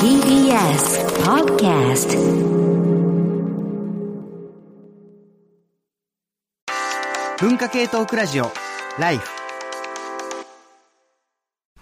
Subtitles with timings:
[0.00, 2.18] TBS Podcast
[7.40, 8.50] 文化系トークラジオ
[8.98, 9.28] ライフ。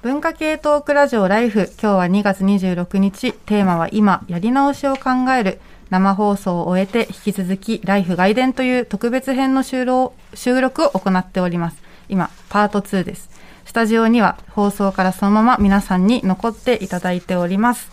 [0.03, 1.71] 文化系トークラジオライフ。
[1.81, 3.33] 今日は2月26日。
[3.33, 5.61] テーマは今やり直しを考える。
[5.89, 11.83] 生放送を終えて引き続きライフ外伝という特別編の収録収録を行っております。
[12.11, 13.31] 今パート2です。
[13.33, 13.36] ス
[13.77, 17.91] タジオには放送からそのまま皆さんに残っていただいております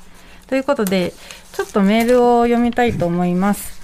[0.48, 1.12] ということで
[1.52, 3.81] ちょっとメールを読みたいと思います、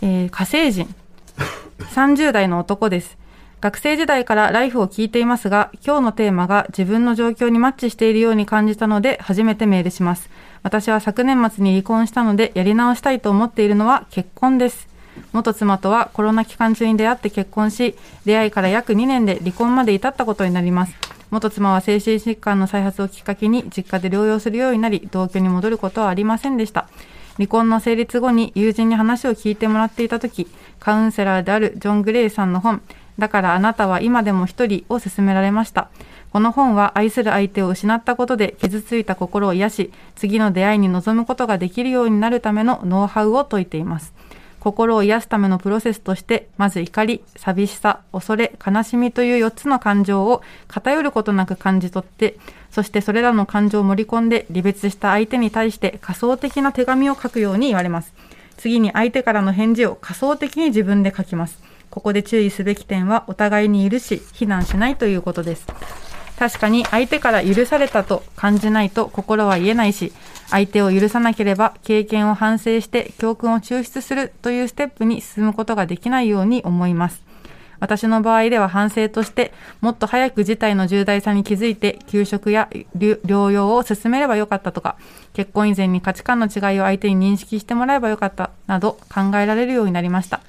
[0.00, 0.94] えー火星人
[1.94, 3.18] 30代の男です。
[3.60, 10.30] 学生時代からライフを聞いていますが、今日のテーマが自分の状況にマッチしているように感じたので、初めてメールします。
[10.62, 14.91] 私は昨年末に離婚したので、やり直したいと思っているのは結婚です。
[15.32, 20.94] 元妻とはコロナ期間中に出会って結婚し、出会いから約2年で離婚まで至ったことになります。
[21.30, 26.88] 元妻は精神疾患の再発をきっかけに実家で療養するようになり、同居に戻ることはありませんでした。
[27.36, 30.48] 離婚の成立後に友人に話を聞いてもらっていた時
[30.78, 32.82] カウンセラーであるジョン・グレイさんの本
[33.18, 35.88] 「だからあなたは今でも一人」を勧められました
[36.32, 44.12] この本は愛する相手を失ったことで傷ついた心を癒し次の出会いに臨むことができるようになるためのノウハウを説いています
[44.62, 52.38] 心を癒すためのプロセスとしてまず怒り寂しさ恐れ悲しみという4つの感情を偏ることなく感じ取って
[52.70, 58.14] そしてそれらの感情を盛り込んで離別した相手に対して仮想的な手紙を書くように言われます。
[58.56, 61.60] 次に相手からの返事を仮想的に自分で書きます。
[61.90, 65.66] ここで注意すべき点はお互いに許し非難しないということです。
[66.38, 70.12] 確かに相手から許されたと感じないと心は言えないし
[70.50, 77.22] 相手を許さなければ経験を反省して教訓を抽出するというステップに進むことができないように思います。
[77.80, 84.96] 私の場合では反省としてもっと早く事態の重大さに気づいて休職や療療養を進めればよかったとか
[85.32, 90.42] 結婚以前に価値観の違いを相手に認識してもらえばよかったなど考えられるようになりました。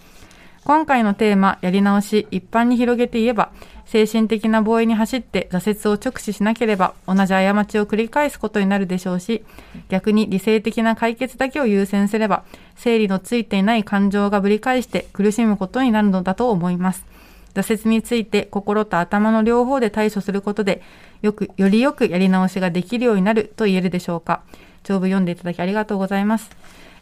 [0.65, 3.51] 今回のテーマ、やり直し、一般に広げて言えば、
[3.85, 9.43] 精神的な防衛に走って挫折を直視しなければ、同じ過ちを繰り返すことになるでしょうし、
[9.89, 12.45] 逆に理性的な解決だけを優先すれば、
[12.75, 17.05] 整理のついていない感情がぶり返して苦しむことになるのだと思います。
[17.53, 20.81] 挫折について心と頭の両方で対処することで、
[21.21, 24.43] よく、よりよくやり直しができるようになると言えるでしょうか。
[24.83, 26.49] 長文読んでいただきありがとうございます。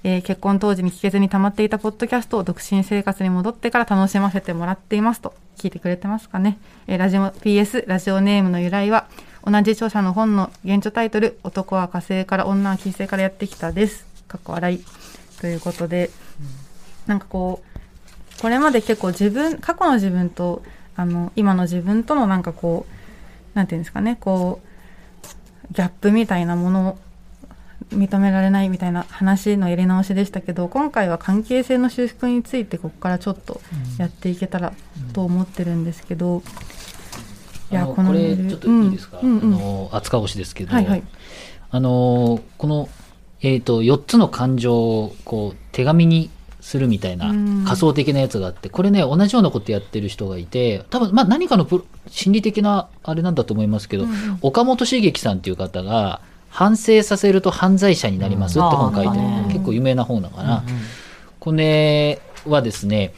[0.04, 6.58] えー結婚当時に聞けずに溜まっていたポッドキャストを独身生活に戻ってから楽しませてもらっていますと聞いてくれてますかね。
[6.88, 9.08] えーラジオ PS ラジオネームの由来は
[9.44, 14.06] 同じ著者の本の原著タイトル「男は火星から女は金星からやってきた」です。
[14.28, 14.86] かっこ笑い
[15.40, 16.10] ということで、
[17.08, 20.64] なんかこうこれまで結構自分過去の自分と
[20.96, 26.98] あの今の自分とのなんかこうなんていうんですかねこうギャップみたいなものを
[27.90, 33.62] 認められないみたいな話のやり直しでしたけど今回は関係性の修復についてここからちょっと
[33.98, 34.74] やっていけたら
[35.14, 36.44] と思ってるんですけど、
[37.72, 39.56] いやあのここのメールれちょっといいですか、うんうんうん。
[39.56, 41.04] あの厚川推しですけど、はいはい。
[41.72, 42.90] あのこの、
[43.42, 47.66] えー、と4つの感情をこう手紙にするみたいなうん。
[47.66, 51.68] 仮想的なやつがあってこれね同じようなことやってる人がいて多分まあ何かの
[52.08, 54.38] 心理的なあれなんだと思いますけど、うんうん。
[54.42, 60.64] 岡本茂樹さんっていう方が反省させると犯罪者になりますって本書いてる、うん結構有名な本だから、
[61.40, 63.14] これはですね、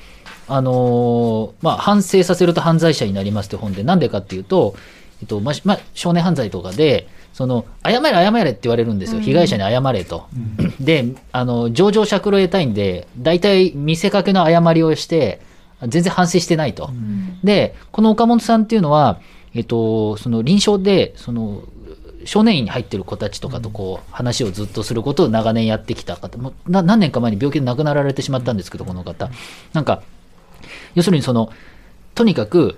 [0.48, 4.76] あのーまあ、反省させると犯罪者になりますって本で、なんでかっていうと、
[5.22, 9.22] えっと、まあ、まあ、少年犯罪とかで、その、謝れ謝れって言われるんですよ。
[9.22, 10.28] 被害者に謝れと。
[10.80, 15.42] で、あの、上場借路を得たいんで、大体見せかけの謝りをして、
[15.88, 16.92] 全然反省してないと。
[17.44, 19.20] で、この岡本さんっていうのは、
[19.54, 21.64] えっと、その臨床で、その、
[22.26, 29.30] 少年院に入ってる子たちとかとこう話をずっとすることを長年やってきた方、も何年か前に病気で亡くなられてしまったんですけど、この方。
[29.74, 30.02] なんか、
[30.96, 31.52] 要するにその、
[32.16, 32.78] とにかく、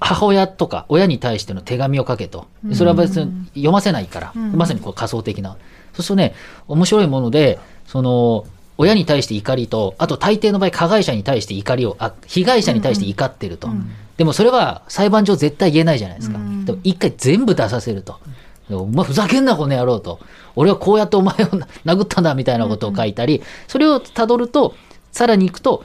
[0.00, 2.46] 母親とか親に対しての手紙を書けと。
[2.74, 5.56] それは別に読ませないから、うんまさにこう仮想的な。
[5.94, 6.34] そうするとね、
[6.68, 8.44] 面白いもので、その、
[8.76, 13.68] 親に対して怒りと、あと大抵の場合、加害者に対して怒りを、あ、被害者に対して怒ってると。
[14.16, 16.38] でもそれは裁判上絶対言えないじゃないですか。
[16.38, 18.18] うんでも一回全部出させると。
[18.68, 20.20] でお前ふざけんなこの野郎と。
[20.56, 21.36] 俺はこうやってお前を
[21.84, 24.74] 殴ったんだみたいなことを書いたり、それをたどると、
[25.12, 25.84] さらに行くと、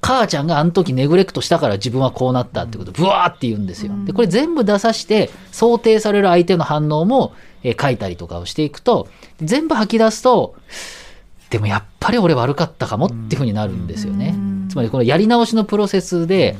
[0.00, 3.92] 母ちゃんがあの時ネグレクトしたから自分はこうなったってことブワーって言うんですよ。
[4.04, 7.32] で、これ全部出さして、想定される相手の反応も、
[7.62, 9.08] えー書いたりとかをしていくと、
[9.40, 10.54] 全部吐き出すと、
[11.50, 14.34] でもやっぱり俺悪かったかもっていうふうになるんですよね。
[14.68, 16.56] つまりこのやり直しのプロセスで、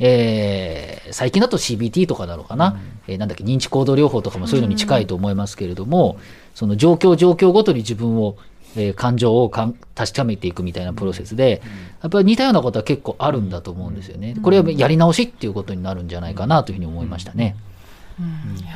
[0.00, 6.18] えー最近だと CBT とかなのかな、えーなんだっけ認知行動療法とかもそういうのに近いと思いますけれども、
[6.54, 8.36] その状況状況ごとに自分を、
[8.76, 11.62] えー感情をかん確かめていくみたいなプロセスで、
[12.02, 14.34] やっぱり似たようなことは結構あるんだと思うんですよね。
[14.42, 17.54] これはやり直しっていうことになるんじゃないかなというふうに思いましたね。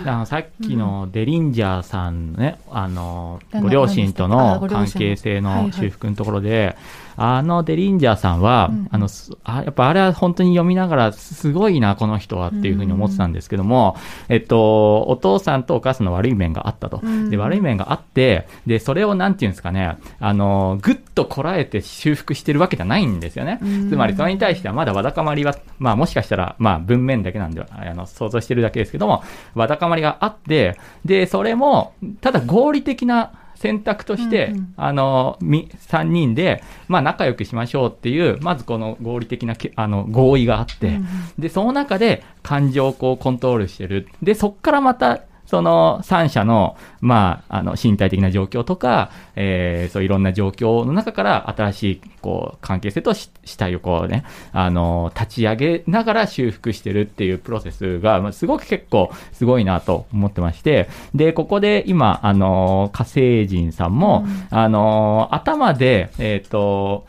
[0.04, 3.62] あのさっきのデリンジャーさんのね、あのうん。
[3.62, 6.76] ご両親とあの関係性の修復のところで、
[7.20, 13.96] あのデリンジャーさんは、うんあのすあやっぱあれは本当に読みながらすごいなこの人はっていうふうに思ってたんですけども、
[14.28, 17.30] えっとお父さんとお母さんの悪い面があったと、うん。
[17.30, 23.90] で悪い面があってでそれをなんていうんですかねあのぐっとこらえて修復してるわけじゃないんですよね、うん。
[23.90, 29.24] つまりそれに対してはまだわだかまりは、まあ、もしかしたら、まあ、文面だけなんであの想像してるだけですけども
[29.54, 34.74] わだかまりがあってでそれもただ合理的な選択として、うんうん。
[34.76, 41.06] あのみ3人で、まあ、仲良くしましょうっていうまずこの合理的なけあの合意があって、うん
[41.38, 44.08] でその中で感情をこうコントロールしてる。
[44.22, 67.06] でそこからまたその三者の,、まあ、あの身体的な状況とか、えーそういろんな状況の中から新しいこう関係性とし主体をこうね、あの立ち上げながら修復してるっていうプロセスが、まあ、すごく結構すごいなと思ってまして、で、ここで今、あの火星人さんも、あの頭で、えっ、と、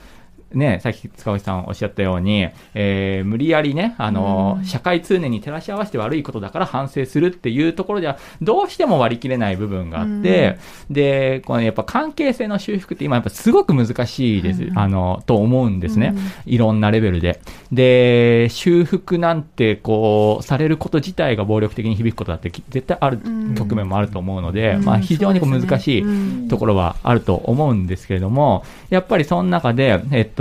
[0.53, 4.65] ね、さっき塚越さんおっしゃったように、えー無理やりね、あのうん。
[4.65, 10.57] 社会通念に照らし合わせて悪いことだから反省するっていうところでは、どうしても割り切れない部分があって、
[10.89, 14.79] で、このやっぱ関係性の修復って今やっぱすごく難しいです、うん。
[14.79, 16.13] あの、と思うんですね。
[16.15, 16.53] うん。
[16.53, 17.39] いろんなレベルで。
[17.71, 23.55] で、修復なんてこう、されること自体が暴力的に響くことだってき絶対あるうん。
[23.55, 24.85] 局面もあると思うので、うん。
[24.85, 26.47] まあ非常にこう難しいうん。
[26.47, 30.38] ところはあると思うんですけれども、やっぱりその中で、えっと、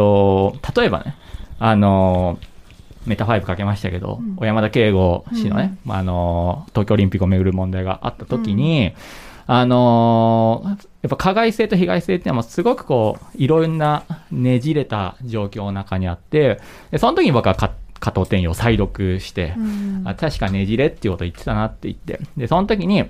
[0.76, 1.16] 例えばね、
[1.58, 2.38] あの、
[3.06, 4.36] メタ5かけましたけど、うん。
[4.36, 8.94] 小山田圭吾氏のね、まああの、東京オリンピックをめぐる問題があった時に、
[9.50, 10.62] あの
[11.00, 16.60] やっぱ加害性と被害性っていうのはすごくこう、いろんなねじれた状況の中にあって、
[16.90, 20.02] でその時に僕はか加藤天陽を再読して、うん。
[20.04, 22.20] あ確かねじれっていうことを言ってたなって言って。
[22.36, 23.04] で、その時に、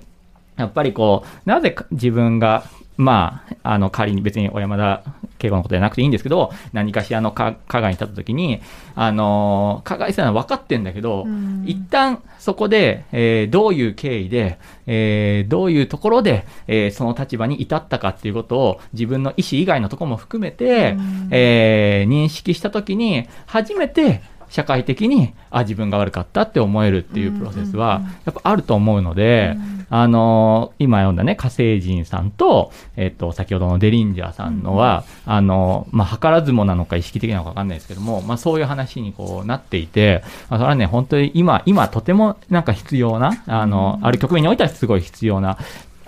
[0.57, 2.65] やっぱりこう、なぜか自分が、
[2.99, 5.03] まあ、あの、仮に別に小山田
[5.39, 8.61] 圭吾のことじゃなくていいんですけど、何かしらのか加害に立った時に、
[8.97, 11.63] あの、加害者のは分かってんだけど、うん。
[11.65, 14.59] 一旦そこで、えーどういう経緯で、
[14.89, 21.29] えーどういうところで、えーその立場に至ったかっていうことを自分の意思以外のところも含めて、うん。
[21.31, 29.57] えー認識したときに、初めて社会的に、あ、自分が悪かったって思えるっていうプロセスは、やっぱあると思うので、
[29.91, 45.59] あのー今読んだね、火星人さんと、えっ、と、先ほどのデリンジャーさんのは、あのーまあ、図らずもなのか意識的なのかわかんないですけども、まあ、そういう話にこうなっていて、まあ、それはね、本当に今、今とてもなんか必要な、あの、ある局面においてはすごい必要な、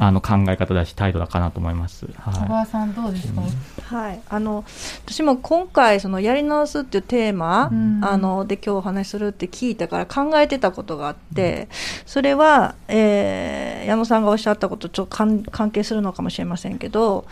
[0.01, 2.07] あの、考え方だし、態度だかなと思います。
[2.07, 2.49] 小はい。
[2.49, 3.43] 川さんどうですか、
[3.97, 4.65] はい、あの
[5.05, 8.01] 私も今回そのやり直すっていうテーマ、うん。
[8.03, 11.69] あので今日お話しするって聞いたから考えてたことがあって、
[12.07, 17.27] それは、えー矢野さんがおっしゃったこととちょっと関関係するのかもしれませんけど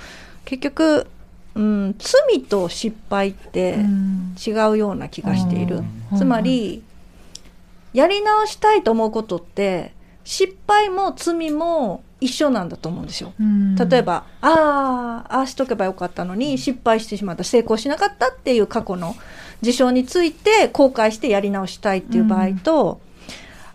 [0.45, 1.07] 結局、
[1.55, 4.35] うん、罪と失敗ってうん。
[4.45, 5.83] 違うような気がしている、
[6.13, 6.19] うん。
[6.19, 6.83] つまり
[7.93, 9.93] やり直したいと思うことって
[10.25, 13.33] 失敗も罪も一緒なんだと思うんですよ。
[13.41, 19.15] うん例えば、ああ、ああしとけばよかったのに失敗してしまった、成功しなかったっていう過去の
[19.61, 23.01] 事象について後悔してやり直したいっていう場合と、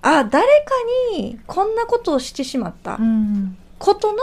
[0.02, 4.18] ああ、誰かにこんなことをしてしまったうんことの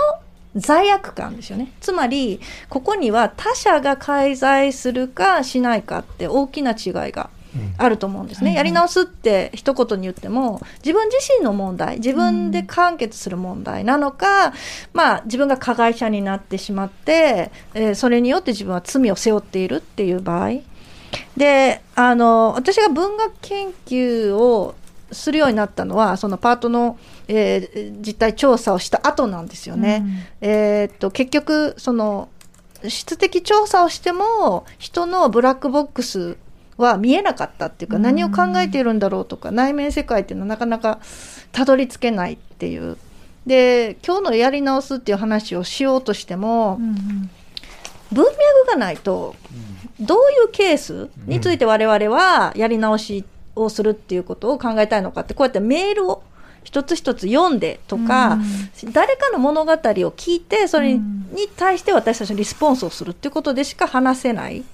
[0.57, 1.73] 罪悪感ですよね。
[1.81, 7.31] つまり、ここには他者が介在するかしないかって大きな違いが
[7.79, 8.51] あると思うんですね。
[8.51, 14.53] うんやり直すって一言に言っても、自分自身の問題、自分で完結する問題なのか、
[14.93, 20.61] まあ自分が加害者になってしまって、えーそれによって自分は罪を背負っているっていう場合。
[21.37, 24.75] で、あの、私が文学研究を
[25.13, 30.05] するようになったのは、そのパートの、えー実態調査をした後なんですよね。
[30.41, 32.29] えーっと結局その
[32.89, 36.39] 質的調査をしても人のブラックボックス
[36.81, 38.03] は見えなかったっていうか、うん。
[38.03, 41.01] 何を考えているんだろうとか内面世界っていうのはなかなか
[41.53, 42.97] たどり着けないっていう。
[43.47, 47.31] で今日のやり直すっていう話をしようとしても、うん
[48.13, 49.37] 文脈がないと
[50.01, 56.23] どういうケースについて我々はやり直しをするっていうことを考えたいのかってこうやってメールを
[56.65, 58.39] 一つ一つ読んでとか、
[58.93, 61.03] 誰かの物語を聞いてそれに
[61.57, 64.65] 対して私たちのリスポンスをするっていうことでしか話せない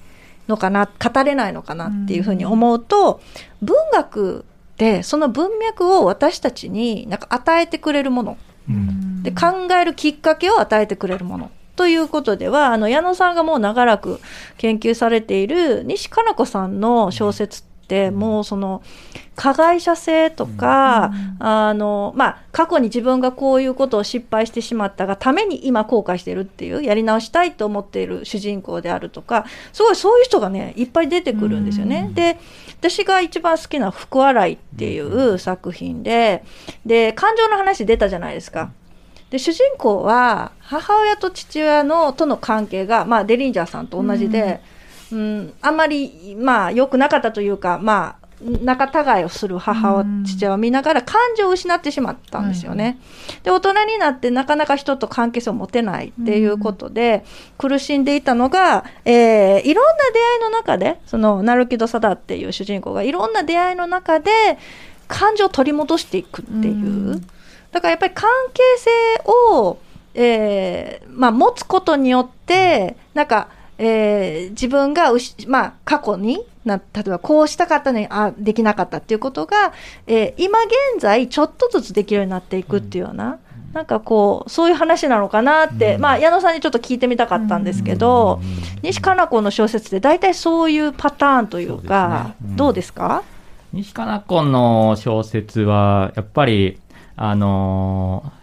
[0.47, 3.21] のかな語れないのかなっていうふうに思うと、
[3.61, 8.37] 文学ってその文脈を私たちになんか与えてくれるもの。
[8.69, 9.23] うん。
[9.23, 14.19] で考えるきっかけを与えてくれるものということではあの矢野さんがもう長らく
[14.57, 18.83] 研究されている西加奈子さんの小説ってもうその
[19.37, 32.09] 加害者性とか、あのまあ、過去に自分がこういうことを失敗してしまったがために今後悔してるっていうやり直したいと思っている主人公であるとかすごいそういう人がねいっぱい出てくるんですよね。
[32.13, 32.37] で
[32.79, 36.43] 私が一番好きな「福笑い」っていう作品で
[36.85, 38.71] で感情の話出たじゃないですか。
[39.29, 44.41] で主人公は母親と父親のとの関係が、まあ、デリンジャーさんと同じで、
[44.71, 44.76] うん
[45.61, 52.99] あんまりまあ良くなかったというかまあ仲違いをする母親、うん父親を見ながら感情を失ってしまったんですよね。
[53.43, 57.25] で大人になってなかなか人と関係性を持てないっていうことで、
[57.57, 64.31] 苦しんでいたのが、えーいろんな出会いの中でそのナルキド・サダっていう主人公がいろんな出会いの中で
[65.07, 66.73] 感情を取り戻していくっていう。
[66.73, 67.27] うん
[67.71, 68.89] だからやっぱり関係性
[69.25, 69.77] を、
[70.13, 79.73] えーまあ、持つことによって、なんか、えー自分がうし、まあ、過去にな、例えばこうしたかったのに、あ、できなかったっていうことが、
[80.07, 83.37] えー今現在、ちょっとずつできるようになっていくっていうような、
[83.73, 86.01] なんかこう、そういう話なのかなって、うん。
[86.01, 88.39] まあ、矢野さんにちょっと聞いてみたかったんですけど、
[88.81, 92.51] 西加奈子の小説って大体そういうパターンというか、そうね。
[92.51, 92.55] うん。
[92.55, 93.23] どうですか？
[93.73, 96.79] 西加奈子の小説は、やっぱり、
[97.15, 98.37] あのー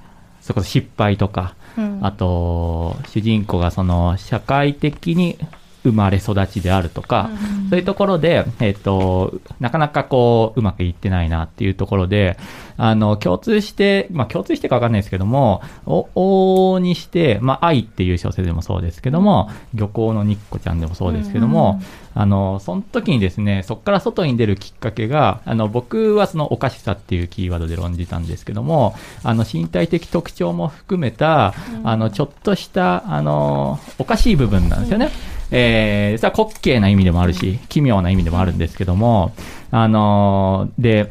[0.44, 2.00] それこそ失敗とか、うん。
[2.02, 5.38] あと、主人公がその、社会的に
[5.84, 7.30] 生まれ育ちであるとか、
[7.70, 12.38] そういうところで、えっ、と、なかなかこう、うまくいってないなっていうところで、
[12.76, 21.80] あの、共通して、まあ共通してかわかんないですけども、お、往々にして、まあ愛っていう小説でもそうですけども、漁港のニッコちゃんでもそうですけども、
[22.14, 35.10] あの、その時にですね、そこから外に出るきっかけが、あの、僕はそのおかしさっていうキーワードで論じたんですけども、あの、身体的特徴も含めた、あの、ちょっとした、あの、おかしい部分なんですよね。
[35.50, 39.32] えー、それは滑稽な意味でもあるし、奇妙な意味でもあるんですけども、
[39.70, 41.10] あので、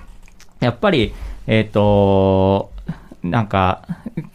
[0.59, 1.13] やっぱり、
[1.47, 2.71] えっ、と、
[3.23, 3.85] なんか、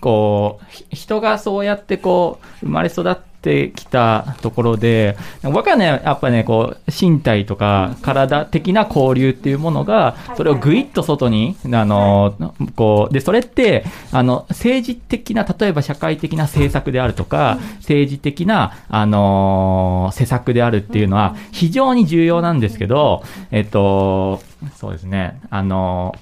[0.00, 3.16] こう、ひ人がそうやってこう、生まれ育っ
[3.48, 12.34] てきたところで、僕はね、やっぱね、こう、身体とか体的な交流っていうものが、それをぐいっと外に、あの、
[12.76, 24.40] こう、で、それって、あの、政治的な、例えば社会的な政策であるとか、政治的な、あの、施策であるっていうのは、非常に重要なんですけど、えっと、
[24.76, 26.14] そうですね、あの、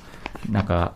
[0.48, 0.92] なんか、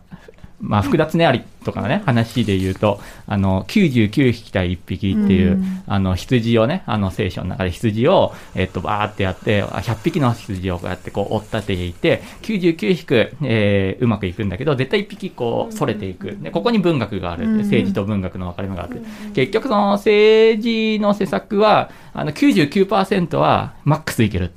[0.60, 13.14] まあ、複雑ねありとかのね、話で言うと、あの、99匹対1匹っていう、うんあの、羊をね、あの、聖書の中で羊を、えっと、バーってやって、あ100匹の羊をこうやってこう追っ立てていて、99匹、
[13.44, 16.36] えーうまくいくんだけど、絶対1匹こう、それていく。
[16.40, 17.46] で、ここに文学がある。
[17.46, 19.02] うん政治と文学の分かれ目がある。
[19.34, 24.52] 結局その政治の施策は、あの、99%はマックスいける。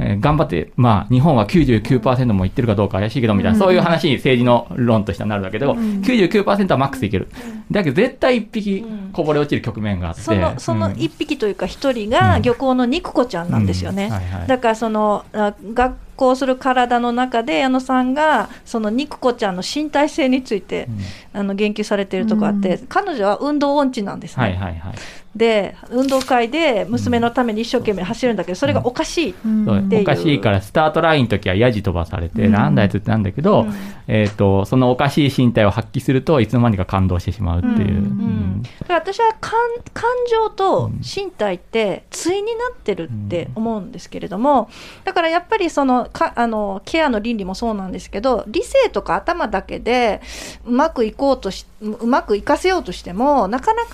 [0.00, 7.28] えー頑張って、まあ、日本は99%もいってるかどうか怪しいけど、みたいな、そういう話に政治の論としてはなるわけでも、99%はマックスいける。
[7.70, 10.20] だけど、絶対1匹こぼれ落ちる局面があって。
[10.20, 14.10] そのそのうん一匹というか一人が漁港の肉子ちゃんなんですよね。
[14.46, 20.88] だからそのあ学校する体の中で矢野さんがその肉子ちゃんの身体性について、
[21.32, 24.44] あの言及されているとこあって、彼女は運動音痴なんですね。
[24.44, 24.94] はいはいはい。
[25.34, 29.30] で運動会で娘のために一生懸命走るんだけどそれがおかしい。
[29.30, 30.02] っていう。
[30.02, 32.52] おかしいから、スタートラインの時はヤジ飛ばされて、うん。
[32.52, 33.72] なんだやつってなんだけど、うん。
[34.08, 37.76] えっ、と、そのおかしい身体を発揮すると、いつの間にか感動してしまうっていう。
[37.76, 37.84] うん。
[37.84, 38.62] うん。
[38.62, 39.58] だから私は感
[39.94, 44.68] 感情と身体って対になってるって思うんですけれども、
[45.04, 50.20] だからやっぱりそのかあのケアの倫理もそうなんですけど理性とか頭だけで
[50.64, 53.90] うまくいこうとしううまくいかせようとしてもなかなか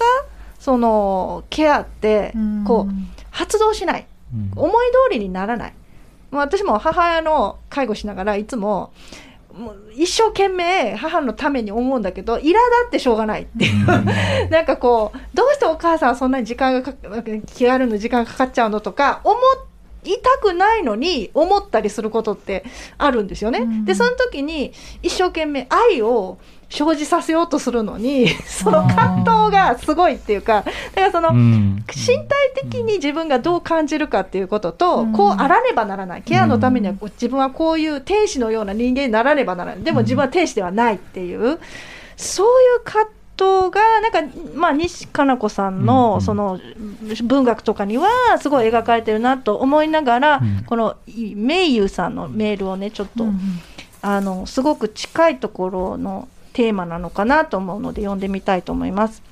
[0.59, 2.33] そのケアって
[2.67, 2.93] こう
[3.31, 4.07] 発動しない。
[4.35, 4.53] うん。
[4.57, 5.75] 思い通りにならない。
[6.31, 8.93] もう私も母親の介護しながらいつも
[9.59, 12.55] もう一生懸命母のために思うんだけど苛立
[12.87, 13.87] ってしょうがないっていう、
[14.51, 16.93] なんかこうどうしてお母さんはそんなに時間がか
[17.47, 19.39] 気軽の時間がかかっちゃうのとか思い
[20.03, 22.65] たくないのに思ったりすることって
[22.97, 23.61] あるんですよね。
[23.61, 23.85] うん。
[23.85, 26.39] でその時に一生懸命愛を
[26.71, 31.85] 生じさせようとするのにその葛藤がすごいっていうかだからその、うん。
[31.89, 35.13] 身体的に自分がどう感じるかっていうことと、うん。
[35.13, 36.23] こうあらねばならない。
[36.23, 39.85] ケアのためには自分はこういう天使のような人間にならねばならない。
[39.85, 41.59] でも自分は天使ではないっていう、
[42.17, 44.23] そういう葛ことがなんか、
[44.55, 45.87] まあ、西加奈子さんうんうん。
[45.87, 46.61] のその
[47.25, 48.09] 文学とかには
[48.41, 50.65] すごい描かれてるなと思いながら、うん。
[50.65, 53.27] このメイユーさんのメールをねちょっと、
[54.03, 59.23] あのすごく近いところのテーマなのかなと思うので読んでみたいと思います。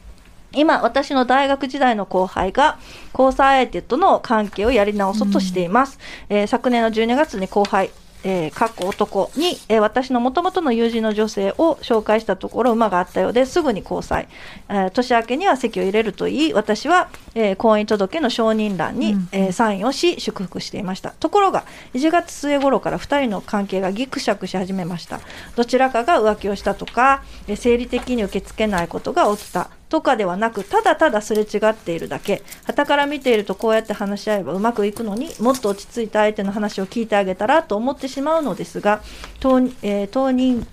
[0.52, 2.78] 今私の大学時代の後輩が
[3.12, 5.98] 交際相手との関係をやり直そうとしています、
[6.28, 7.90] えー昨年の12月に後輩
[8.28, 14.26] えー、かっこ男に、えー私のもともとの友人の女性を紹介したところ馬があったようですぐに交際、
[14.68, 19.28] えー年明けには籍を入れるといい私は、えー婚姻届の承認欄に、うん。
[19.30, 21.10] えーサインをし祝福していました。
[21.10, 21.64] ところが
[21.94, 25.20] 1月末頃から2人の関係がギクシャクし始めました。
[25.54, 32.42] どちらかが浮気をしたとか、えー生理的に受け付けないことが起きたとかではなくただただすれ違っているだけ。
[32.66, 39.00] 傍から見ているとこうやって話し合えばうまくいくのにもっと落ち着いた相手の話を聞いてあげたらと思ってしまうのですが
[39.40, 40.66] 当,、えー当人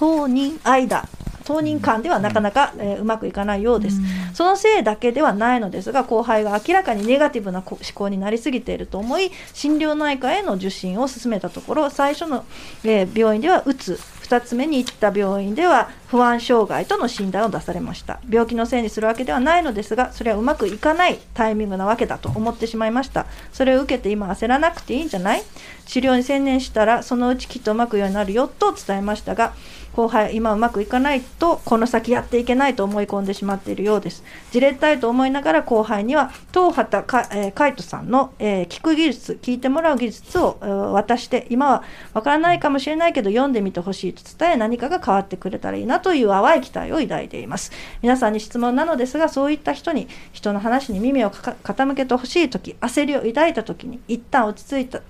[0.00, 1.06] 当人間
[1.44, 4.00] 当人間ではなかなか、えーうまくいかないようです、
[4.32, 12.46] そのせいだけではないのですが後輩が明らかにネガティブなこ思考になりすぎていると思い心療内科への受診を勧めたところ最初の、
[12.84, 13.98] えー病院ではうつ。
[14.30, 18.20] 2つ目に行った病院では不安障害との診断を出されました。
[18.30, 23.26] 病気のせいにするわけではないのですがそれはうまくいかないタイミングなわけだと思ってしまいました。
[23.52, 25.42] それを受けて今焦らなくていいんじゃない？
[25.84, 29.52] 治療に専念したらそのうちきっとうまくようになるよと伝えましたが
[30.00, 34.24] 後輩今うまくいかないとこの先やっていけないと思い込んでしまっているようです。
[34.50, 41.82] じれったいと思いながら後輩には東畑か、えー、海人さんの、えー聞く技術聞いてもらう技術を、えー渡して今は
[42.14, 47.72] わからないかもしれないけど読んでみてほしいと伝え何かが変わってくれたらいいなという淡い期待を抱いています。
[48.00, 55.00] 皆さんに質問なのですがそういった人に人の話に耳を傾けてほしい時焦りを抱いた時に一旦落ち着いた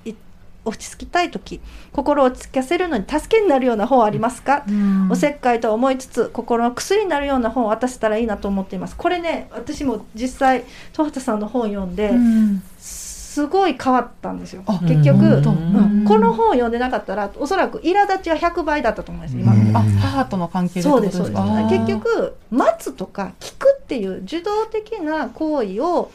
[0.65, 1.61] 落ち着きたい時
[1.93, 4.65] 心を落ち着かせるのに助けになるような本ありますか、
[5.11, 8.97] おせっかいと思いつつ心の薬になるような本を渡せたらいいなと思っています。
[8.97, 12.63] これね私も実際戸畑さんの本読んで、うん。
[13.31, 14.65] すごい変わったんですよ。
[14.67, 15.35] あ結局、うん。
[15.35, 16.05] うん。
[16.05, 19.55] この本を読んでなかったらおそらく苛立ちは100倍だったと思います今。
[19.55, 21.43] のあ母との関係そうですそうです。
[21.71, 26.11] 結局待つとか聞くっていう受動的な行為を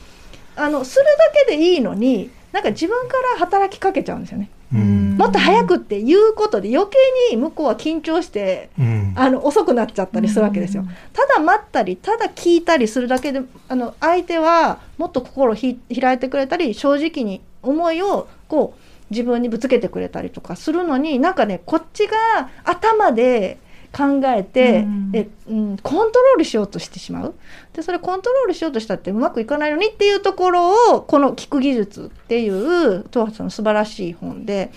[0.58, 5.18] あのするだけでいいのになんか自分から働きかけちゃうんですよね、うん。
[5.18, 9.14] もっと早くっていうことで余計に向こうは緊張してうん。
[9.18, 10.86] あの遅くなっちゃったりするわけですよ。
[11.12, 22.16] ただ待ったりただ聞いたりするだけであの相手はもっと心をひ開いてくれたり正直に思いをこう自分にぶつけてくれたりとかするのになんかねこっちが
[22.64, 23.58] 頭で
[23.96, 27.36] 考えて、うんえうん、コントロールしようとしてしまう。
[27.72, 34.72] でそれコントロールしようとしたってうまくいかないのにっていうところをこの聞く技術っていう東畑さんの素晴らしい本で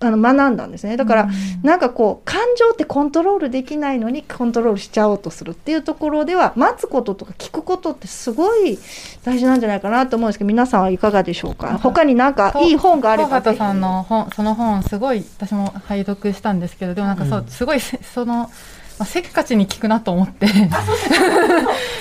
[0.00, 0.96] あの学んだんですね。
[0.96, 1.28] だから、
[1.64, 8.78] なんかこう感情ってコントロールできないのにコントロールしちゃおうとするっていうところでは待つこととか聞くことってすごい
[9.24, 11.78] 大事なんじゃないかなと思うんですけど皆さんはいかがでしょうか？
[11.78, 13.28] 他になんかいい本があれば。
[13.28, 18.50] 東畑さんの本その本すごい私も拝読したんですけどでもなんかそう、すごいせその、
[18.98, 20.46] まあ、せっかちに聞くなと思って。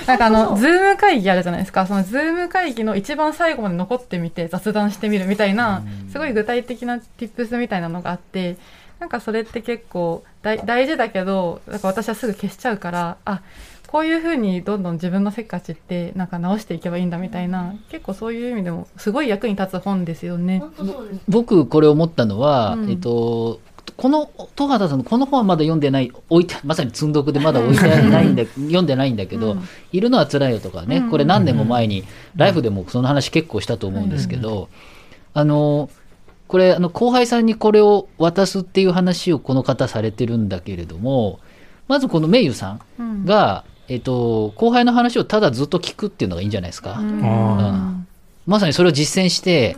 [0.08, 1.86] なんかあのズーム会議あるじゃないですか。
[1.86, 8.58] そのズーム会議の一番最後まで残ってみて雑談してみるみたいなすごい具体的な tips みたいなのがあって
[9.00, 13.42] なんかそれって結構大大事だけどなんか私はすぐ消しちゃうからあ
[13.88, 20.62] こういうふうにどんどん自分のせっかちってなんか直していけばいいんだみたいな結構そういう意味でもすごい役に立つ本ですよね。
[21.28, 22.90] 僕これ思ったのは、うん。
[22.90, 23.62] えっと
[23.96, 29.64] この戸畑さんのこの本はまだ読んでない置いてまさに積んどくでまだ置いてないんだ 読んでないんだけど、うん。
[29.92, 31.10] いるのは辛いよとかね、うん。
[31.10, 32.04] これ何年も前に、
[32.36, 34.70] ライフでもその話結構したと思うんですけど、
[35.34, 35.90] あの
[36.48, 41.40] これあの後輩さんにこれを渡すっていう話をこの方されてるんだけれども
[41.88, 46.98] まずこのメイユさんが、えっと、後輩の話をただずっと聞くっていうのがいいんじゃないですか。
[47.00, 48.08] うん。
[48.46, 49.78] まさにそれを実践して、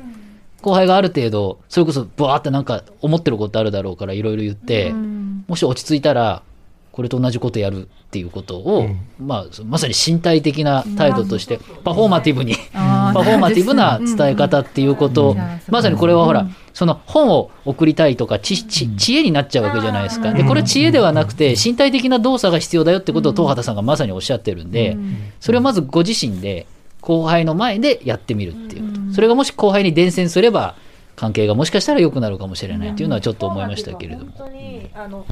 [0.61, 5.45] 後輩がある程度、それこそブワーってなんか思ってることあるだろうからいろいろ言って、うん。
[5.47, 6.43] もし落ち着いたら、
[6.91, 15.37] これと同じことやるっていうことを、まあ、まさに身体的な態度として、パフォーマティブに、パフォーマティブな伝え方っていうことをうん。
[15.37, 20.33] いや、まさにこれはほらうん、その本を送りたいとか知知知恵になっちゃうわけじゃないですか。
[20.33, 24.97] で、これ知恵ではなくて、身体的な動作が必要だよってことを東畑さんがまさにおっしゃってるんで、
[25.39, 26.65] それをまずご自身で
[27.01, 28.88] 後輩の前でやってみるっていう
[29.19, 30.75] それがもし後輩に伝染すれば
[31.17, 34.31] 関係がもしかしたら良くなるかもしれないっていうのはちょっと思いましたけれども。
[34.31, 35.25] 本当にあの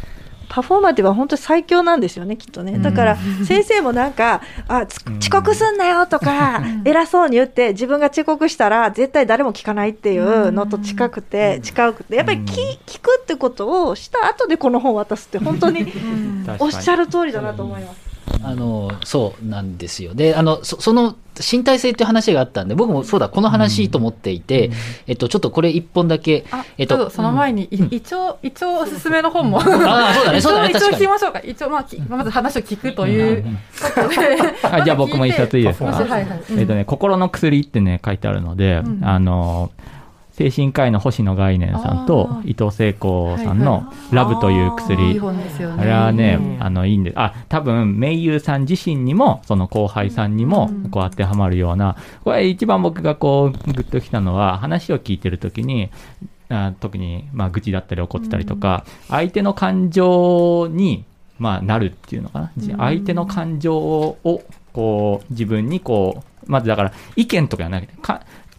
[0.49, 2.79] パフォーマティブは本当に最強なんですよねきっとね。
[2.79, 15.93] だから先生もなんか あつ遅刻すんなよとか偉そうに言って自分が遅刻したら絶対誰も聞かないっていうのと近くて近くてやっぱり聞聞くってことをした後でこの本を渡すって本当に
[16.59, 18.06] おっしゃる通りだなと思います。
[18.43, 20.13] あの、そうなんですよ。
[20.13, 21.15] で、あの、そその
[21.51, 24.71] 身体性っていう話があったんで、僕もそうだ、この話と思っていて、
[25.05, 29.59] えっと、ちょっとこれ一本だけ、あ、えっとちょっと、その前に、い一応、一応おすすめの本も。
[29.59, 30.97] ああ、そうだね、 そうだね、一応確かに。
[30.97, 31.39] 聞きましょうか。
[31.43, 34.15] 一応、まあ、きまず話を聞くということで。
[34.63, 35.87] あじゃあ僕も一冊いいですか？
[36.57, 39.71] えっとね、心の薬ってね、書いてあるので、うんあの、
[40.37, 45.19] 精神科医の星野概念さんと伊藤聖子さんはいのラブという薬。
[45.19, 46.37] あれはね。
[46.39, 46.63] う、ん。
[46.63, 55.89] あの、いいんで、あ、多分、名優さん自身にも、その後輩さんにもうん、こう当てはまるような、これ一番僕がこう、グッときたのは、話を聞いてるときに、
[56.49, 61.03] あ特に、まあ、愚痴だったり怒ってたりとか、相手の感情に、
[61.39, 62.51] まあ、なるっていうのかな。
[62.57, 62.77] じうん。
[62.77, 67.93] 相手の感情を、こう、自分にこう、まずだから、意見とかじゃなくて、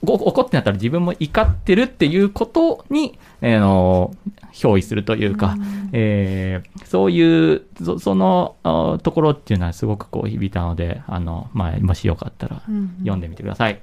[0.02, 4.14] 怒ってなったら自分も怒ってるっていうことに、えーあの、
[4.52, 5.56] 憑依するというか、
[5.92, 13.80] えーそういう、そそのあところっていうのはすごくこう響いたので、あの、まあ、もしよかったらうん読んでみてください。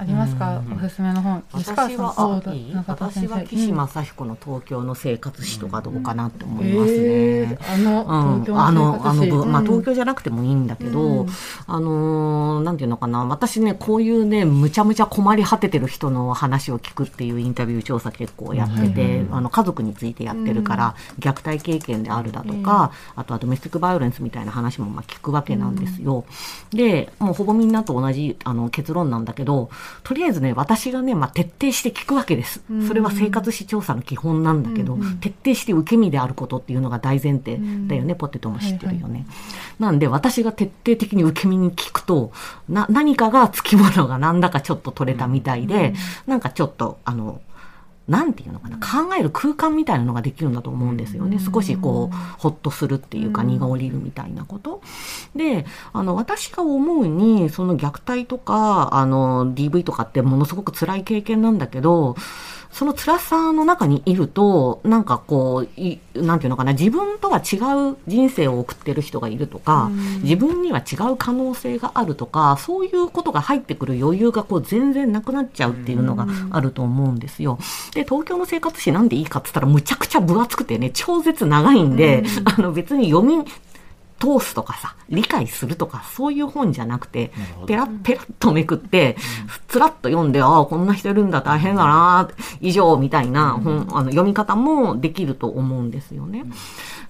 [0.00, 0.62] ありますか？
[0.74, 1.42] おすすめの本。
[1.52, 2.74] 吉川さん、私はそうだあいい？
[2.74, 3.34] 中田先生。
[3.34, 6.96] 私は岸正彦の東京の生活史とかどうかなって思いますね。
[6.98, 8.44] えーあの、うん。
[8.44, 11.28] 東京のあの、あの、生活史ぶまあ、うん東京じゃなくてもいいんだけど、うん。
[11.66, 26.24] あのーなんていうのかな、私ね、こういうね、むちゃむちゃ困り果ててる人の話を聞くっていうインタビュー調査結構やってて、あの、家族についてやってるから、虐待経験であるだとか、あとはドメスティックバイオレンスみたいな話もまあ聞くわけなんですよ。
[26.70, 29.68] で、もうほぼみんなと同じあの結論なんだけど、
[30.02, 32.62] とりあえずね、私がね、まあ、徹底して聞くわけです。
[32.86, 39.26] それは生活史調査の基本なんだけど、徹底して受け身であることっていうのが大前提だよね、ポテトも知ってるよね。
[39.78, 42.32] なんで、私が徹底的に受け身に聞くと、
[42.68, 45.94] な、何かがつきものがなんだかちょっと取れたみたいで、
[46.26, 47.40] なんかちょっと、あの、
[48.10, 51.38] なんていうのかな、考える空間みたいなのができるんだと思うんですよね。
[51.38, 54.82] 少しこう、ほっとするっていうか、荷が下りるみたいなこと。
[55.36, 62.16] で、あの、私が思うに、その虐待とか、あの、DV とかってものすごく辛い経験なんだけど、
[62.72, 67.56] その辛さの中にいると、なんかこう、いなんていうのかな、自分とは違
[67.90, 69.90] う人生を送ってる人がいるとか、
[70.22, 77.58] 自分には違う可能性があるとか、そういうことが入ってくる余裕がこう全然なくなっちゃうっていうのがあると思うんですよ。
[77.92, 83.44] で、東京の生活史なんでいいかって言ったらむちゃくちゃ分厚くてね、超絶長いんで、あの別に読み、
[84.20, 87.32] 通すとかさ、理解するとか、そういう本じゃなくて、
[87.66, 89.16] ペラッペラッとめくって、
[89.66, 92.28] つらっと読んで、ああ、こんな人いるんだ、大変だな、
[92.60, 96.44] 以上、みたいな本、あの、読み方もできると思うんですよね。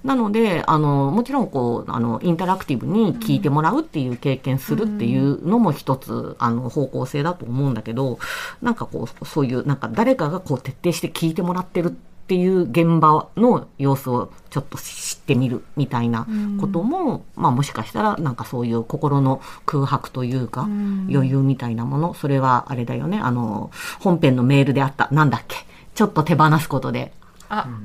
[0.05, 8.19] なので、あの、もちろん、こう、あの、インタラクティブに聞いてもらうっていう経験するっていうのも一つ、あの、方向性だと思うんだけど、
[8.63, 11.93] なんかこう、そういう、なんか誰かがこう、徹底して聞いてもらってるっ
[12.31, 16.29] ていう現場の様子をちょっと知ってみるみたいな
[16.61, 20.69] ことも、まあもしかしたらなんかそういう心の空白というか、
[21.11, 25.57] 余裕みたいなもの、それはあれだよね、あの、本編のメールであった、なんだっけ、
[25.97, 27.30] ちょっと手放すことであ、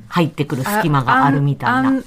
[0.07, 1.77] 入ってくる隙間があるみたいな。
[1.79, 2.03] あん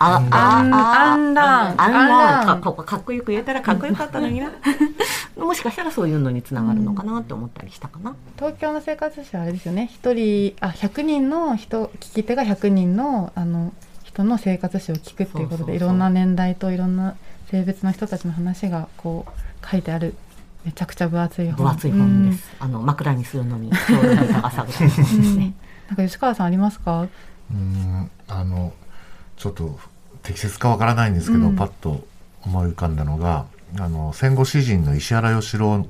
[0.00, 1.80] あ、あんあ、あんらん。
[1.80, 4.50] あんらんかっこよく言えたらかっこよかったのにな。
[5.36, 8.14] もしかしたらそういうのにつながるのかなって思ったりしたかな。
[8.36, 9.90] 東京の生活史はあれですよね。
[9.92, 13.72] 一人、あ、100人の人、聞き手が100人の、あの、
[14.04, 17.14] 人の生活史を聞くっていうことで、いろんな年代といろんな
[17.50, 20.14] 性別の人たちの話が、こう、書いてある。
[20.64, 21.56] めちゃくちゃ分厚い本。
[21.56, 22.50] 分厚い本です。
[22.60, 25.54] あの、枕にするのに、ちょうどいい高さぐらいですね。
[25.88, 27.02] なんか吉川さんありますか？
[27.02, 28.72] うーんあの
[29.36, 29.78] ちょっと
[30.22, 31.56] 適切かわからないんですけど、うん。
[31.56, 32.06] パッと
[32.42, 33.46] 思い浮かんだのが
[33.78, 35.86] あの戦後詩人の石原義郎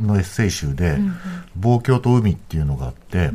[0.00, 0.98] のエッセイ集で
[1.56, 3.30] 「望郷と海」っていうのがあって、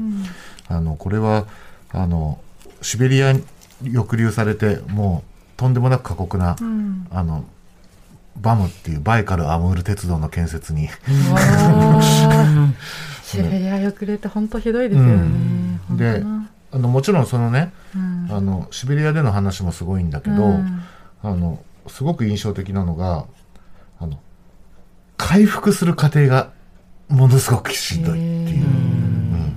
[0.67, 1.45] あのこれは
[1.91, 2.39] あの
[2.81, 3.43] シベリアに
[3.81, 7.07] 抑留されてもうとんでもなく過酷な、うん。
[7.11, 7.45] あの
[8.37, 10.89] バムっていうバイカルアムール鉄道の建設に。
[13.23, 15.13] シベリア抑留って本当ひどいですよね。
[15.97, 18.27] でなあのもちろんそのねうん。
[18.31, 20.81] あのシベリアでの話もすごいんだけど、うん。
[21.23, 23.25] あのすごく印象的なのが
[23.99, 24.19] あの
[25.17, 26.51] 回復する過程が
[27.07, 29.55] ものすごくしんどいっていう、うん。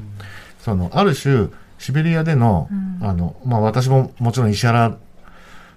[0.61, 1.48] そのある種
[1.79, 2.68] シベリアでの,、
[3.01, 4.96] あのまあ、私ももちろん石原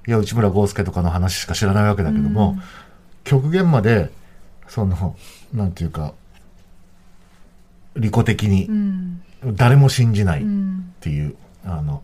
[0.07, 2.57] や内村豪介とかの話しか知らないわけだけども、
[3.23, 4.09] 極限まで
[4.67, 5.15] その
[5.53, 6.13] なんていうか
[7.95, 8.65] 利己的に。
[8.65, 9.21] うん。
[9.55, 12.03] 誰も信じない、うんっていう、あの、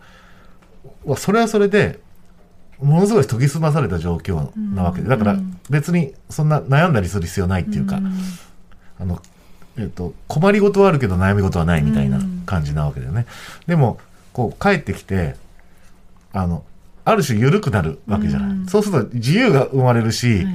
[1.17, 1.99] それはそれで、
[2.79, 5.37] ものすごい研ぎ澄まされた状況なわけで、だから
[5.69, 7.99] 別にそんな悩んだりする必要ないっていうか、
[8.99, 9.21] あの、
[9.77, 13.25] えっと、困りごとはあるけど悩み事はないみたいな感じなわけだよね。
[13.67, 13.99] でも、
[14.33, 15.35] こう帰ってきて、
[16.33, 16.63] あの、
[17.05, 18.49] ある種緩くなるわけじゃない。
[18.49, 18.65] うん。
[18.67, 20.45] そうすると自由が生まれるし、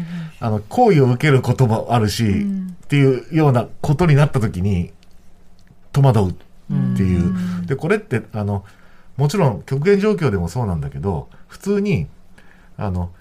[0.41, 2.77] あの、行為を受けることもあるし、ん。
[2.83, 4.93] っていうようなことになった時に、
[5.93, 6.35] 戸惑うっ
[6.97, 7.35] ていう。
[7.67, 8.65] で、これって、あの、
[9.17, 12.07] もちろん極限状況でもそうなんだけど、普通に、
[12.77, 13.13] あの、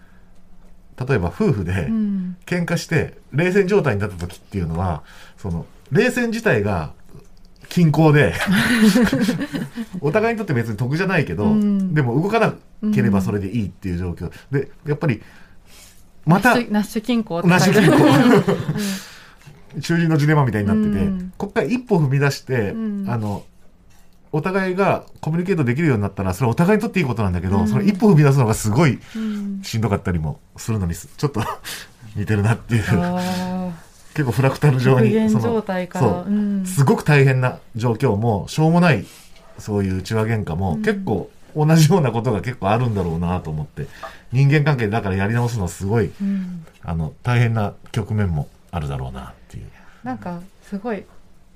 [1.08, 2.38] 例えば夫婦でうん。
[2.46, 5.04] 喧嘩して冷戦状態になった時っていうのは、
[5.38, 6.94] その、冷戦自体が
[7.70, 8.34] 均衡で、
[10.02, 11.94] お互いにとって別に得じゃないけど、うん。
[11.94, 12.54] でも動かな
[12.94, 14.32] ければそれでいいっていう状況。
[14.52, 15.22] で、やっぱり、
[16.26, 17.98] また、ナッシュ均衡ナッシュ均衡
[19.80, 21.34] 囚人のジレンマみたいになってて、うん。
[21.38, 23.10] こっから一歩踏み出して、うん。
[23.10, 23.44] あの、
[24.34, 27.68] お互いがコミュニケートできるようになったら、それはお互いにとっていいことなんだけど、うん。
[27.68, 29.62] その一歩踏み出すのがすごいうん。
[29.64, 31.42] しんどかったりもするのに、ちょっと
[32.16, 33.72] 似てるなっていう、あ
[34.14, 36.06] 結構フラクタルー上に、その状態から。
[36.06, 36.32] そう。
[36.32, 36.66] うん。
[36.66, 39.06] すごく大変な状況も、しょうもない、
[39.58, 43.88] そういう内輪喧嘩も、結構同じようなことが結構あるんだろうなと思って、
[44.32, 46.66] 人間関係だからやり直すのはすごい、うん。
[46.84, 49.66] あの、大変な局面もあるだろうなっていう。
[50.04, 51.04] なんかすごい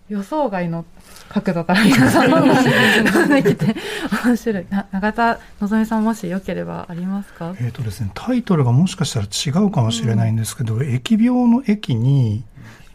[0.08, 0.86] 予想外の
[1.30, 3.76] 角度から皆さんの話ができて
[4.24, 4.66] 面白い。
[4.70, 7.56] な永田希さんもしよければありますか？
[7.60, 12.44] えーとですね、タイトルがもしかしたら違うかもしれないんですけど、疫病の疫に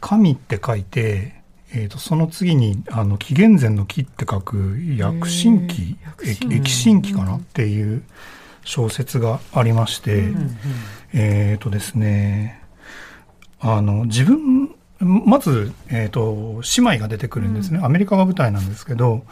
[0.00, 1.34] 神って書いて、
[1.72, 7.38] えー、とその次にあの紀元前の紀って書く薬神記疫疫神記かな？
[7.38, 8.04] っていう
[8.64, 10.28] 小説がありまして、
[11.12, 12.59] えっ、とですね
[13.60, 19.22] あの自分まず、えー、と姉妹が出てくるんですね、アメリカが舞台なんですけど、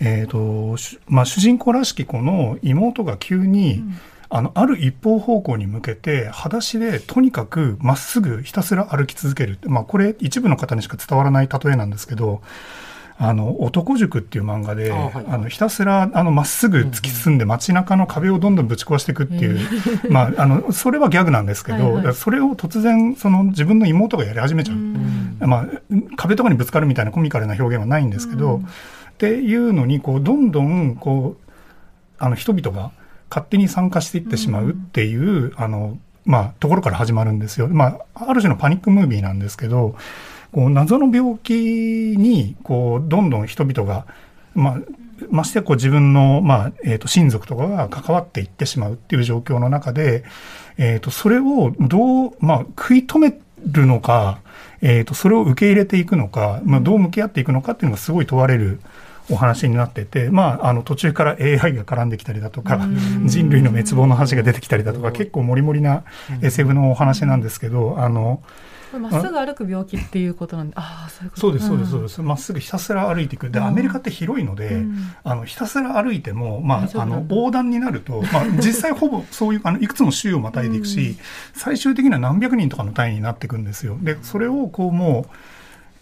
[0.00, 3.84] えーとしまあ、主人公らしき子の妹が急に、
[4.30, 12.42] あのある一方方向に向けて裸足でとにかくまっすぐひたすら歩き続ける、まあ、これ一部の方にしか伝わらない例えなんですけど
[13.16, 15.40] あの男塾っていう漫画であ、あはい。
[15.42, 19.58] のひたすらあのまっすぐ突き進んで街中の壁をどんどんぶち壊していくっていう、
[20.10, 22.14] まあ、あのそれはギャグなんですけど、はいはい。
[22.14, 25.46] それを突然その自分の妹がやり始めちゃう。
[25.46, 25.66] まあ、
[26.16, 28.62] 壁とかにぶつかるみたいなコミカルな表現はないんですけど、
[29.12, 31.52] っていうのにこうどんどんこう
[32.18, 32.90] あの人々が
[33.30, 37.68] 勝手に参加していってしまうっていう、あのまあ、ところから始まるんですよ。
[37.68, 39.94] まあ、ある種のパニックムービーなんですけど
[40.54, 44.06] こう謎の病気にこうどんどん人々が、
[44.54, 44.78] まあ、
[45.28, 50.22] ましてやこう自分の、まあえー、と親族とかが関わっていってしまうっていう状況の中で、
[50.78, 53.36] えー、とそれをどう、まあ、食い止め
[53.66, 54.42] るのか、
[54.80, 58.78] えー、とそれを受け入れていくのか、まあ、どう向き合っていくのかっていうのがすごい問われる
[59.28, 62.86] お話になってて、まあ、あの途中から AI が絡んできたりだとか
[63.24, 66.04] 人類の滅亡の話が出てきたりだとか結構もりもりな
[66.42, 68.40] SF のお話なんですけどあの
[68.98, 71.40] まっすぐ歩く病気っていうことなんでああそういうこと。
[71.40, 72.22] そうですそうですそうでです。
[72.22, 73.50] まっすぐひたすら歩いていく。
[73.50, 73.66] でうん。
[73.66, 74.96] アメリカって広いので、うん。
[75.22, 81.16] あのひたすら歩いても、まあ、あの横断になると、まあ、実際ほぼ そういうあのいくつも州をまたいでいくし、
[81.54, 83.96] 最終的には何百人とかの単位になっていくんですよ。
[84.00, 85.34] でそれをこうもう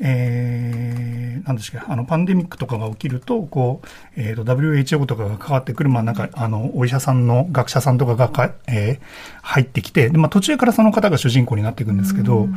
[0.05, 12.49] えー、なんですかあのパンデミックとかが起きるとこう、えー、と WHO とかが関わってくる、まあ、なんかあのお医者さんの学者さんとかがか、えー入ってきてで、まあ、途中からその方が主人公になっていくんですけど、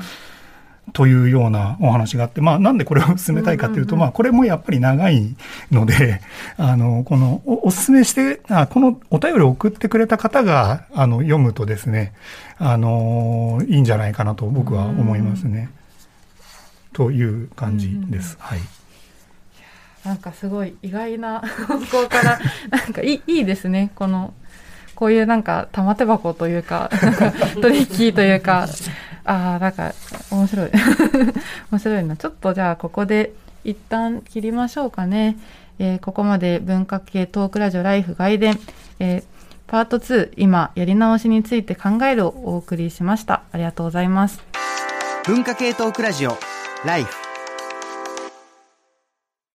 [0.93, 5.35] というようなお話があって、まあ、なんでこれを進めたいかというと、まあ、これもやっぱり長い
[5.71, 6.21] ので、
[6.57, 12.13] あの、この、おおすすめして、あこのお便りを送ってくれた方が、あの、読むとですね、
[12.59, 15.69] あの、いいんじゃないかなと僕は思いますね。
[16.95, 18.37] という感じです。
[18.39, 18.59] はい。
[20.05, 23.91] なんかすごい意外な 方向からなんかいいいいですね。
[23.95, 24.33] この
[24.95, 27.31] こういうなんか玉手箱というかなんか
[27.61, 28.67] トリッキーというか。
[29.27, 29.93] ああなんか
[30.31, 30.69] 面白い。
[31.71, 32.15] 面白いな。
[32.15, 35.37] ちょっとじゃあここで一旦切りましょうかね、
[35.79, 38.59] えーここまで文化系トークラジオライフ外伝、
[38.99, 39.23] えー
[39.67, 43.41] パート2今やり直しについて考えるをお送りしました。
[43.51, 44.39] ありがとうございます。
[45.25, 46.37] 文化系トークラジオ
[46.85, 47.24] ライフ